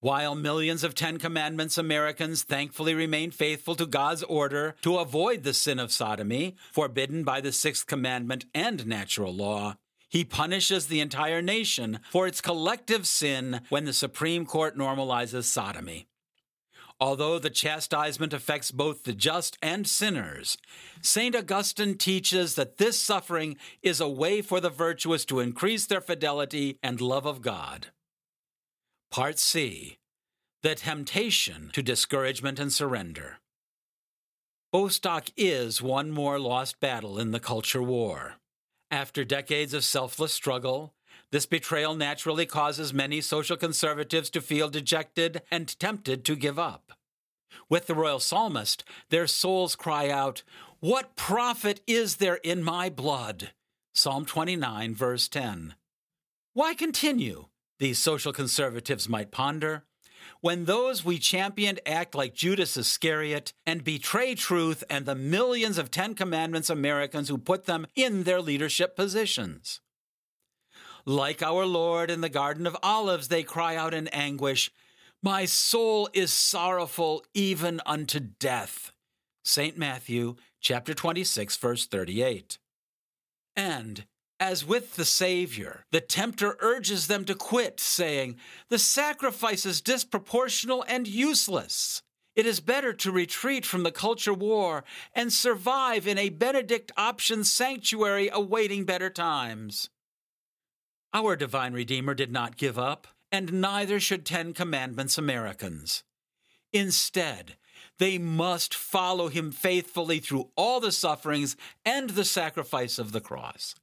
While 0.00 0.34
millions 0.34 0.84
of 0.84 0.94
Ten 0.94 1.18
Commandments 1.18 1.78
Americans 1.78 2.42
thankfully 2.42 2.94
remain 2.94 3.30
faithful 3.30 3.74
to 3.76 3.86
God's 3.86 4.22
order 4.24 4.74
to 4.82 4.98
avoid 4.98 5.42
the 5.42 5.54
sin 5.54 5.78
of 5.78 5.90
sodomy, 5.90 6.56
forbidden 6.70 7.24
by 7.24 7.40
the 7.40 7.50
Sixth 7.50 7.86
Commandment 7.86 8.44
and 8.54 8.86
natural 8.86 9.34
law, 9.34 9.76
he 10.10 10.22
punishes 10.22 10.86
the 10.86 11.00
entire 11.00 11.40
nation 11.40 12.00
for 12.10 12.26
its 12.26 12.42
collective 12.42 13.06
sin 13.06 13.62
when 13.70 13.86
the 13.86 13.94
Supreme 13.94 14.44
Court 14.44 14.76
normalizes 14.76 15.44
sodomy. 15.44 16.06
Although 17.00 17.38
the 17.38 17.50
chastisement 17.50 18.34
affects 18.34 18.70
both 18.70 19.04
the 19.04 19.14
just 19.14 19.56
and 19.62 19.86
sinners, 19.86 20.58
St. 21.00 21.34
Augustine 21.34 21.96
teaches 21.96 22.54
that 22.54 22.76
this 22.76 23.00
suffering 23.00 23.56
is 23.82 24.00
a 24.00 24.08
way 24.08 24.42
for 24.42 24.60
the 24.60 24.70
virtuous 24.70 25.24
to 25.26 25.40
increase 25.40 25.86
their 25.86 26.00
fidelity 26.02 26.78
and 26.82 27.00
love 27.00 27.26
of 27.26 27.40
God. 27.40 27.88
Part 29.10 29.38
C 29.38 29.96
The 30.62 30.74
Temptation 30.74 31.70
to 31.72 31.82
Discouragement 31.82 32.58
and 32.58 32.72
Surrender. 32.72 33.38
Bostock 34.72 35.28
is 35.36 35.80
one 35.80 36.10
more 36.10 36.38
lost 36.38 36.80
battle 36.80 37.18
in 37.18 37.30
the 37.30 37.40
culture 37.40 37.82
war. 37.82 38.34
After 38.90 39.24
decades 39.24 39.72
of 39.72 39.84
selfless 39.84 40.34
struggle, 40.34 40.92
this 41.32 41.46
betrayal 41.46 41.94
naturally 41.94 42.44
causes 42.44 42.92
many 42.92 43.20
social 43.22 43.56
conservatives 43.56 44.28
to 44.30 44.42
feel 44.42 44.68
dejected 44.68 45.40
and 45.50 45.78
tempted 45.80 46.24
to 46.26 46.36
give 46.36 46.58
up. 46.58 46.92
With 47.70 47.86
the 47.86 47.94
royal 47.94 48.20
psalmist, 48.20 48.84
their 49.08 49.26
souls 49.26 49.76
cry 49.76 50.10
out, 50.10 50.42
What 50.80 51.16
profit 51.16 51.80
is 51.86 52.16
there 52.16 52.40
in 52.42 52.62
my 52.62 52.90
blood? 52.90 53.52
Psalm 53.94 54.26
29, 54.26 54.94
verse 54.94 55.26
10. 55.28 55.74
Why 56.52 56.74
continue? 56.74 57.46
These 57.78 57.98
social 57.98 58.32
conservatives 58.32 59.08
might 59.08 59.30
ponder. 59.30 59.84
When 60.40 60.64
those 60.64 61.04
we 61.04 61.18
championed 61.18 61.80
act 61.86 62.14
like 62.14 62.34
Judas 62.34 62.76
Iscariot 62.76 63.52
and 63.66 63.84
betray 63.84 64.34
truth 64.34 64.82
and 64.88 65.04
the 65.04 65.14
millions 65.14 65.78
of 65.78 65.90
Ten 65.90 66.14
Commandments 66.14 66.70
Americans 66.70 67.28
who 67.28 67.38
put 67.38 67.64
them 67.64 67.86
in 67.94 68.22
their 68.22 68.40
leadership 68.40 68.96
positions. 68.96 69.80
Like 71.04 71.42
our 71.42 71.64
Lord 71.64 72.10
in 72.10 72.20
the 72.20 72.28
Garden 72.28 72.66
of 72.66 72.76
Olives, 72.82 73.28
they 73.28 73.42
cry 73.42 73.76
out 73.76 73.94
in 73.94 74.08
anguish, 74.08 74.70
My 75.22 75.44
soul 75.44 76.08
is 76.12 76.32
sorrowful 76.32 77.24
even 77.32 77.80
unto 77.86 78.18
death. 78.18 78.92
St. 79.44 79.78
Matthew 79.78 80.34
chapter 80.60 80.94
26 80.94 81.56
verse 81.56 81.86
38. 81.86 82.58
And 83.54 84.06
as 84.38 84.64
with 84.64 84.96
the 84.96 85.04
Savior, 85.04 85.84
the 85.90 86.00
tempter 86.00 86.56
urges 86.60 87.06
them 87.06 87.24
to 87.24 87.34
quit, 87.34 87.80
saying, 87.80 88.36
The 88.68 88.78
sacrifice 88.78 89.64
is 89.64 89.80
disproportional 89.80 90.84
and 90.86 91.06
useless. 91.06 92.02
It 92.34 92.44
is 92.44 92.60
better 92.60 92.92
to 92.92 93.10
retreat 93.10 93.64
from 93.64 93.82
the 93.82 93.90
culture 93.90 94.34
war 94.34 94.84
and 95.14 95.32
survive 95.32 96.06
in 96.06 96.18
a 96.18 96.28
Benedict 96.28 96.92
option 96.96 97.44
sanctuary 97.44 98.28
awaiting 98.30 98.84
better 98.84 99.08
times. 99.08 99.88
Our 101.14 101.34
divine 101.34 101.72
Redeemer 101.72 102.12
did 102.12 102.30
not 102.30 102.58
give 102.58 102.78
up, 102.78 103.06
and 103.32 103.54
neither 103.54 103.98
should 103.98 104.26
Ten 104.26 104.52
Commandments 104.52 105.16
Americans. 105.16 106.04
Instead, 106.74 107.56
they 107.98 108.18
must 108.18 108.74
follow 108.74 109.28
him 109.28 109.50
faithfully 109.50 110.18
through 110.18 110.50
all 110.56 110.78
the 110.78 110.92
sufferings 110.92 111.56
and 111.86 112.10
the 112.10 112.24
sacrifice 112.24 112.98
of 112.98 113.12
the 113.12 113.20
cross. 113.20 113.74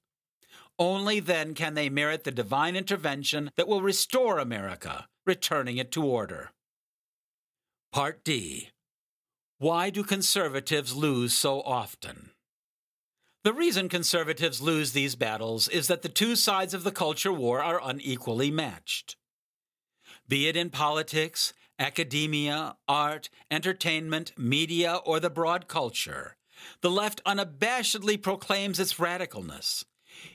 Only 0.79 1.19
then 1.19 1.53
can 1.53 1.75
they 1.75 1.89
merit 1.89 2.23
the 2.23 2.31
divine 2.31 2.75
intervention 2.75 3.51
that 3.55 3.67
will 3.67 3.81
restore 3.81 4.39
America, 4.39 5.07
returning 5.25 5.77
it 5.77 5.91
to 5.91 6.03
order. 6.03 6.51
Part 7.91 8.23
D 8.23 8.69
Why 9.59 9.89
do 9.89 10.03
conservatives 10.03 10.95
lose 10.95 11.33
so 11.33 11.61
often? 11.61 12.31
The 13.43 13.53
reason 13.53 13.89
conservatives 13.89 14.61
lose 14.61 14.93
these 14.93 15.15
battles 15.15 15.67
is 15.67 15.87
that 15.87 16.01
the 16.01 16.09
two 16.09 16.35
sides 16.35 16.73
of 16.73 16.83
the 16.83 16.91
culture 16.91 17.33
war 17.33 17.61
are 17.61 17.81
unequally 17.83 18.49
matched. 18.49 19.17
Be 20.27 20.47
it 20.47 20.55
in 20.55 20.69
politics, 20.69 21.53
academia, 21.77 22.77
art, 22.87 23.29
entertainment, 23.51 24.31
media, 24.37 24.95
or 25.05 25.19
the 25.19 25.29
broad 25.29 25.67
culture, 25.67 26.37
the 26.81 26.89
left 26.89 27.21
unabashedly 27.25 28.21
proclaims 28.21 28.79
its 28.79 28.93
radicalness. 28.93 29.83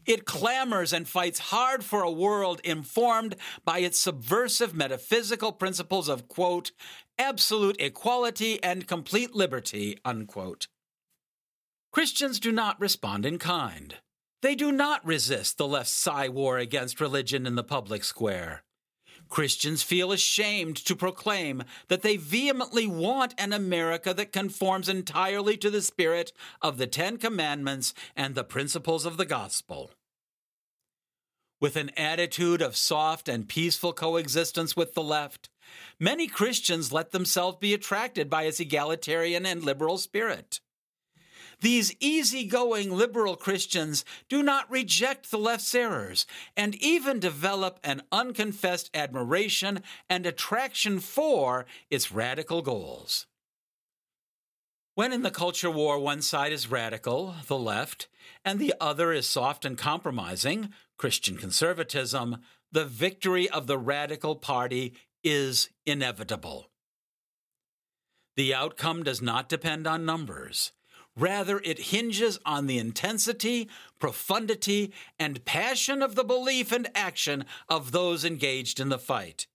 It 0.07 0.25
clamors 0.25 0.93
and 0.93 1.09
fights 1.09 1.39
hard 1.39 1.85
for 1.85 2.03
a 2.03 2.11
world 2.11 2.61
informed 2.65 3.37
by 3.65 3.81
its 3.81 3.99
subversive 3.99 4.75
metaphysical 4.75 5.53
principles 5.53 6.09
of, 6.09 6.29
quote, 6.29 6.73
absolute 7.19 7.77
equality 7.81 8.63
and 8.63 8.87
complete 8.87 9.35
liberty, 9.35 9.99
unquote. 10.05 10.69
Christians 11.93 12.39
do 12.39 12.53
not 12.53 12.81
respond 12.81 13.27
in 13.27 13.39
kind. 13.39 13.97
They 14.41 14.55
do 14.55 14.71
not 14.71 15.05
resist 15.05 15.59
the 15.59 15.67
left's 15.67 15.95
psy 15.95 16.29
war 16.29 16.59
against 16.59 17.01
religion 17.01 17.47
in 17.47 17.57
the 17.57 17.65
public 17.65 18.05
square. 18.05 18.63
Christians 19.29 19.83
feel 19.83 20.13
ashamed 20.13 20.77
to 20.77 20.97
proclaim 20.97 21.65
that 21.89 22.03
they 22.03 22.17
vehemently 22.17 22.87
want 22.87 23.35
an 23.39 23.53
America 23.53 24.15
that 24.15 24.33
conforms 24.33 24.89
entirely 24.89 25.57
to 25.59 25.71
the 25.71 25.83
spirit 25.83 26.33
of 26.63 26.79
the 26.79 26.87
Ten 26.87 27.17
Commandments 27.17 27.95
and 28.17 28.35
the 28.35 28.45
principles 28.45 29.05
of 29.05 29.17
the 29.17 29.27
gospel. 29.27 29.93
With 31.61 31.77
an 31.77 31.91
attitude 31.97 32.63
of 32.63 32.77
soft 32.77 33.29
and 33.29 33.49
peaceful 33.49 33.93
coexistence 33.93 34.77
with 34.77 34.95
the 34.95 35.03
left, 35.03 35.49
many 35.99 36.29
Christians 36.29 36.93
let 36.93 37.11
themselves 37.11 37.59
be 37.59 37.75
attracted 37.75 38.31
by 38.31 38.45
its 38.45 38.61
egalitarian 38.61 39.45
and 39.45 39.65
liberal 39.65 39.99
spirit. 39.99 40.61
These 41.61 41.95
easygoing 41.99 42.91
liberal 42.93 43.35
Christians 43.35 44.05
do 44.29 44.43
not 44.43 44.71
reject 44.71 45.31
the 45.31 45.39
left's 45.39 45.75
errors 45.75 46.25
and 46.57 46.77
even 46.77 47.19
develop 47.19 47.81
an 47.83 48.03
unconfessed 48.13 48.91
admiration 48.95 49.83
and 50.09 50.25
attraction 50.25 51.01
for 51.01 51.67
its 51.91 52.13
radical 52.13 52.63
goals. 52.63 53.27
When 54.95 55.13
in 55.13 55.23
the 55.23 55.31
culture 55.31 55.71
war, 55.71 55.99
one 55.99 56.23
side 56.23 56.53
is 56.53 56.71
radical, 56.71 57.35
the 57.47 57.59
left, 57.59 58.09
and 58.45 58.59
the 58.59 58.75
other 58.81 59.13
is 59.13 59.29
soft 59.29 59.65
and 59.65 59.79
compromising, 59.79 60.71
Christian 60.97 61.37
conservatism, 61.37 62.39
the 62.71 62.85
victory 62.85 63.49
of 63.49 63.67
the 63.67 63.79
radical 63.79 64.37
party 64.37 64.95
is 65.25 65.71
inevitable. 65.87 66.71
The 68.37 68.55
outcome 68.55 69.03
does 69.03 69.23
not 69.23 69.49
depend 69.49 69.87
on 69.87 70.05
numbers. 70.05 70.73
Rather, 71.19 71.61
it 71.65 71.79
hinges 71.79 72.39
on 72.47 72.67
the 72.67 72.79
intensity, 72.79 73.69
profundity, 73.99 74.93
and 75.19 75.45
passion 75.45 76.01
of 76.01 76.15
the 76.15 76.25
belief 76.25 76.71
and 76.71 76.89
action 76.95 77.45
of 77.69 77.91
those 77.91 78.25
engaged 78.25 78.79
in 78.79 78.89
the 78.89 78.99
fight. 78.99 79.49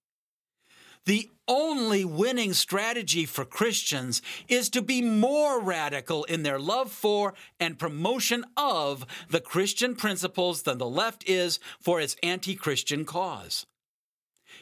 The 1.06 1.30
only 1.48 2.06
winning 2.06 2.54
strategy 2.54 3.26
for 3.26 3.46
Christians 3.46 4.22
is 4.48 4.70
to 4.70 4.82
be 4.82 5.02
more 5.02 5.62
radical 5.62 6.24
in 6.26 6.44
their 6.44 6.60
love 6.60 6.92
for 6.92 7.34
and 7.60 7.80
promotion 7.80 8.46
of 8.56 9.06
the 9.30 9.42
Christian 9.42 9.96
principles 9.96 10.64
than 10.64 10.78
the 10.78 10.88
left 10.88 11.28
is 11.28 11.60
for 11.80 12.00
its 12.00 12.16
anti 12.24 12.56
Christian 12.56 13.04
cause. 13.06 13.66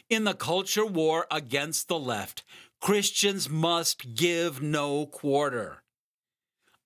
In 0.10 0.24
the 0.24 0.34
culture 0.34 0.86
war 0.86 1.28
against 1.30 1.88
the 1.88 2.00
left, 2.00 2.44
Christians 2.80 3.50
must 3.50 4.16
give 4.16 4.62
no 4.62 5.06
quarter. 5.06 5.84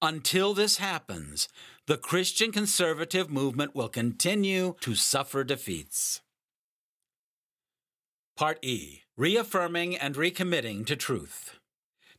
Until 0.05 0.53
this 0.53 0.77
happens, 0.77 1.49
the 1.87 1.97
Christian 1.97 2.51
conservative 2.51 3.31
movement 3.31 3.73
will 3.73 3.89
continue 3.89 4.75
to 4.81 4.93
suffer 4.93 5.43
defeats. 5.43 6.21
Part 8.37 8.59
E 8.61 9.01
Reaffirming 9.17 9.97
and 9.97 10.13
Recommitting 10.13 10.85
to 10.85 10.95
Truth. 10.95 11.55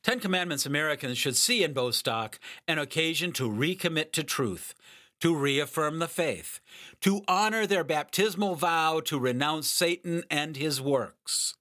Ten 0.02 0.18
Commandments 0.18 0.66
Americans 0.66 1.16
should 1.16 1.36
see 1.36 1.62
in 1.62 1.74
Bostock 1.74 2.40
an 2.66 2.80
occasion 2.80 3.30
to 3.34 3.48
recommit 3.48 4.10
to 4.14 4.24
truth, 4.24 4.74
to 5.20 5.36
reaffirm 5.36 6.00
the 6.00 6.08
faith, 6.08 6.58
to 7.02 7.22
honor 7.28 7.68
their 7.68 7.84
baptismal 7.84 8.56
vow 8.56 8.98
to 9.04 9.16
renounce 9.16 9.68
Satan 9.68 10.24
and 10.28 10.56
his 10.56 10.80
works. 10.80 11.54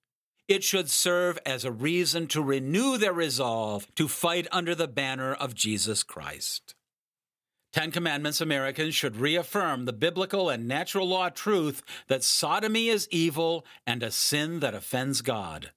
It 0.47 0.63
should 0.63 0.89
serve 0.89 1.39
as 1.45 1.65
a 1.65 1.71
reason 1.71 2.27
to 2.27 2.41
renew 2.41 2.97
their 2.97 3.13
resolve 3.13 3.87
to 3.95 4.07
fight 4.07 4.47
under 4.51 4.75
the 4.75 4.87
banner 4.87 5.33
of 5.33 5.55
Jesus 5.55 6.03
Christ. 6.03 6.75
Ten 7.73 7.91
Commandments 7.91 8.39
Americans 8.39 8.95
should 8.95 9.17
reaffirm 9.17 9.85
the 9.85 9.91
biblical 9.91 10.49
and 10.49 10.67
natural 10.67 11.07
law 11.09 11.29
truth 11.29 11.81
that 12.07 12.23
sodomy 12.23 12.89
is 12.89 13.07
evil 13.11 13.65
and 13.87 14.03
a 14.03 14.11
sin 14.11 14.59
that 14.59 14.75
offends 14.75 15.21
God. 15.21 15.71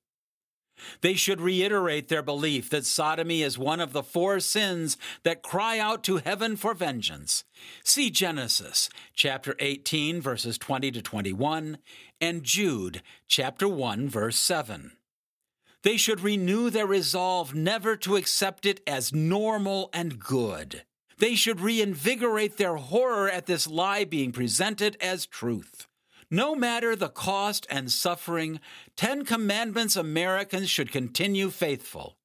They 1.00 1.14
should 1.14 1.40
reiterate 1.40 2.08
their 2.08 2.22
belief 2.22 2.70
that 2.70 2.86
sodomy 2.86 3.42
is 3.42 3.58
one 3.58 3.80
of 3.80 3.92
the 3.92 4.02
four 4.02 4.40
sins 4.40 4.96
that 5.22 5.42
cry 5.42 5.78
out 5.78 6.02
to 6.04 6.16
heaven 6.16 6.56
for 6.56 6.74
vengeance. 6.74 7.44
See 7.84 8.10
Genesis 8.10 8.88
chapter 9.14 9.56
18 9.58 10.20
verses 10.20 10.58
20 10.58 10.90
to 10.92 11.02
21 11.02 11.78
and 12.20 12.42
Jude 12.42 13.02
chapter 13.26 13.68
1 13.68 14.08
verse 14.08 14.38
7. 14.38 14.92
They 15.82 15.96
should 15.96 16.20
renew 16.20 16.70
their 16.70 16.86
resolve 16.86 17.54
never 17.54 17.96
to 17.98 18.16
accept 18.16 18.66
it 18.66 18.80
as 18.86 19.12
normal 19.12 19.90
and 19.92 20.18
good. 20.18 20.82
They 21.18 21.34
should 21.34 21.60
reinvigorate 21.60 22.56
their 22.56 22.76
horror 22.76 23.28
at 23.28 23.46
this 23.46 23.66
lie 23.66 24.04
being 24.04 24.32
presented 24.32 24.96
as 25.00 25.26
truth. 25.26 25.86
No 26.30 26.54
matter 26.54 26.94
the 26.94 27.08
cost 27.08 27.66
and 27.70 27.90
suffering, 27.90 28.60
Ten 28.96 29.24
Commandments 29.24 29.96
Americans 29.96 30.68
should 30.68 30.92
continue 30.92 31.50
faithful. 31.50 32.18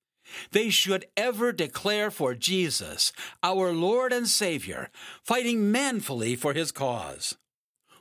They 0.52 0.70
should 0.70 1.06
ever 1.16 1.52
declare 1.52 2.12
for 2.12 2.34
Jesus, 2.34 3.14
our 3.42 3.72
Lord 3.72 4.12
and 4.12 4.28
Savior, 4.28 4.90
fighting 5.24 5.72
manfully 5.72 6.36
for 6.36 6.54
his 6.54 6.72
cause. 6.72 7.38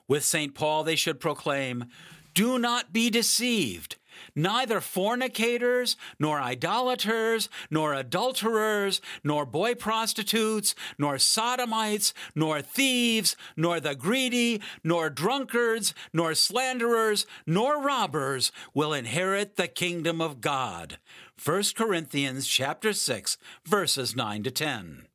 With 0.08 0.24
St. 0.24 0.54
Paul, 0.54 0.82
they 0.82 0.96
should 0.96 1.20
proclaim, 1.20 1.86
Do 2.34 2.58
not 2.58 2.92
be 2.92 3.08
deceived. 3.08 3.96
Neither 4.35 4.80
fornicators, 4.80 5.96
nor 6.18 6.40
idolaters, 6.40 7.48
nor 7.70 7.94
adulterers, 7.94 9.00
nor 9.24 9.46
boy 9.46 9.74
prostitutes, 9.74 10.74
nor 10.98 11.18
sodomites, 11.18 12.12
nor 12.35 12.62
thieves, 12.62 13.37
nor 13.56 13.80
the 13.80 13.94
greedy, 13.94 14.61
nor 14.85 15.11
drunkards, 15.11 15.94
nor 16.12 16.35
slanderers, 16.35 17.26
nor 17.46 17.82
robbers 17.82 18.52
will 18.74 18.92
inherit 18.92 19.56
the 19.56 19.68
kingdom 19.68 20.20
of 20.20 20.40
God. 20.40 20.98
1 21.42 21.62
Corinthians 21.76 22.46
chapter 22.46 22.92
6 22.92 23.37
verses 23.66 24.14
9 24.14 24.42
to 24.44 24.50
10. 24.50 25.06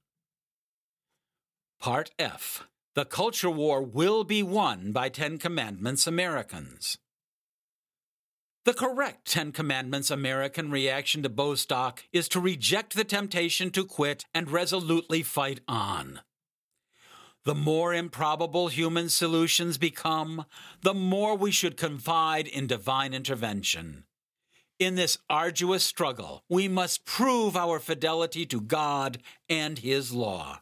Part 1.80 2.12
F. 2.18 2.68
The 2.96 3.06
culture 3.06 3.50
war 3.50 3.82
will 3.82 4.24
be 4.24 4.42
won 4.42 4.92
by 4.92 5.10
10 5.10 5.38
Commandments 5.38 6.08
Americans. 6.08 6.98
The 8.68 8.74
correct 8.74 9.32
Ten 9.32 9.54
Commandments 9.54 10.12
American 10.12 10.70
reaction 10.70 11.24
to 11.24 11.30
Bostock 11.30 12.04
is 12.12 12.28
to 12.28 12.42
reject 12.42 12.96
the 12.96 13.06
temptation 13.06 13.72
to 13.72 13.86
quit 13.86 14.26
and 14.34 14.52
resolutely 14.52 15.24
fight 15.24 15.62
on. 15.70 16.20
The 17.46 17.56
more 17.56 17.94
improbable 17.94 18.68
human 18.68 19.08
solutions 19.08 19.78
become, 19.78 20.44
the 20.82 20.94
more 20.94 21.38
we 21.38 21.50
should 21.50 21.78
confide 21.78 22.46
in 22.46 22.68
divine 22.68 23.14
intervention. 23.14 24.04
In 24.80 24.96
this 24.96 25.18
arduous 25.30 25.86
struggle, 25.86 26.44
we 26.50 26.68
must 26.68 27.06
prove 27.06 27.56
our 27.56 27.80
fidelity 27.80 28.46
to 28.48 28.60
God 28.60 29.20
and 29.48 29.80
His 29.80 30.12
law. 30.12 30.60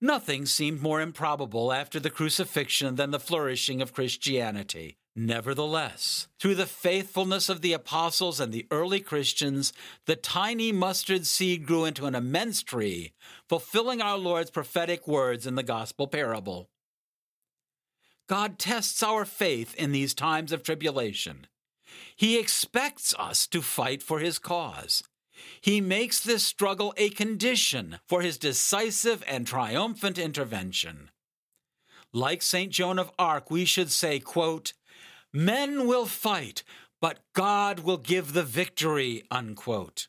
Nothing 0.00 0.46
seemed 0.46 0.80
more 0.80 1.00
improbable 1.00 1.72
after 1.72 1.98
the 1.98 2.10
crucifixion 2.10 2.94
than 2.94 3.10
the 3.10 3.18
flourishing 3.18 3.82
of 3.82 3.92
Christianity. 3.92 4.98
Nevertheless, 5.18 6.28
through 6.38 6.56
the 6.56 6.66
faithfulness 6.66 7.48
of 7.48 7.62
the 7.62 7.72
apostles 7.72 8.38
and 8.38 8.52
the 8.52 8.66
early 8.70 9.00
Christians, 9.00 9.72
the 10.04 10.14
tiny 10.14 10.72
mustard 10.72 11.26
seed 11.26 11.66
grew 11.66 11.86
into 11.86 12.04
an 12.04 12.14
immense 12.14 12.62
tree, 12.62 13.14
fulfilling 13.48 14.02
our 14.02 14.18
Lord's 14.18 14.50
prophetic 14.50 15.08
words 15.08 15.46
in 15.46 15.54
the 15.54 15.62
gospel 15.62 16.06
parable. 16.06 16.68
God 18.28 18.58
tests 18.58 19.02
our 19.02 19.24
faith 19.24 19.74
in 19.76 19.92
these 19.92 20.12
times 20.12 20.52
of 20.52 20.62
tribulation. 20.62 21.46
He 22.14 22.38
expects 22.38 23.14
us 23.18 23.46
to 23.46 23.62
fight 23.62 24.02
for 24.02 24.18
his 24.18 24.38
cause. 24.38 25.02
He 25.62 25.80
makes 25.80 26.20
this 26.20 26.44
struggle 26.44 26.92
a 26.98 27.08
condition 27.08 28.00
for 28.06 28.20
his 28.20 28.36
decisive 28.36 29.24
and 29.26 29.46
triumphant 29.46 30.18
intervention. 30.18 31.10
Like 32.12 32.42
St. 32.42 32.70
Joan 32.70 32.98
of 32.98 33.10
Arc, 33.18 33.50
we 33.50 33.64
should 33.64 33.90
say, 33.90 34.20
quote, 34.20 34.74
Men 35.36 35.86
will 35.86 36.06
fight, 36.06 36.62
but 36.98 37.18
God 37.34 37.80
will 37.80 37.98
give 37.98 38.32
the 38.32 38.42
victory, 38.42 39.22
unquote. 39.30 40.08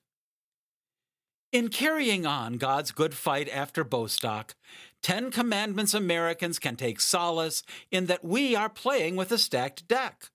In 1.51 1.67
carrying 1.67 2.25
on 2.25 2.53
God's 2.53 2.93
good 2.93 3.13
fight 3.13 3.49
after 3.49 3.83
Bostock, 3.83 4.55
Ten 5.03 5.29
Commandments 5.29 5.93
Americans 5.93 6.59
can 6.59 6.77
take 6.77 7.01
solace 7.01 7.61
in 7.91 8.05
that 8.05 8.23
we 8.23 8.55
are 8.55 8.69
playing 8.69 9.17
with 9.17 9.29
a 9.33 9.37
stacked 9.37 9.85
deck. 9.89 10.29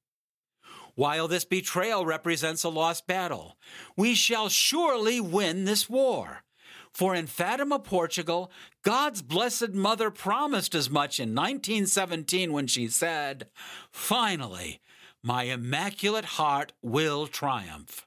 While 0.94 1.26
this 1.26 1.46
betrayal 1.46 2.04
represents 2.04 2.62
a 2.62 2.68
lost 2.68 3.06
battle, 3.06 3.56
we 3.96 4.14
shall 4.14 4.50
surely 4.50 5.22
win 5.22 5.64
this 5.64 5.88
war. 5.88 6.44
For 6.92 7.14
in 7.14 7.26
Fatima, 7.26 7.78
Portugal, 7.78 8.50
God's 8.82 9.22
Blessed 9.22 9.70
Mother 9.70 10.10
promised 10.10 10.74
as 10.74 10.90
much 10.90 11.18
in 11.18 11.34
1917 11.34 12.52
when 12.52 12.66
she 12.66 12.88
said, 12.88 13.48
Finally, 13.90 14.80
my 15.22 15.44
Immaculate 15.44 16.24
Heart 16.24 16.72
will 16.82 17.26
triumph. 17.26 18.06